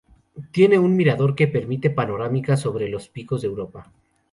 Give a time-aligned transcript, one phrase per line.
[0.51, 3.91] Tiene un mirador que permite panorámicas sobre los Picos de Europa.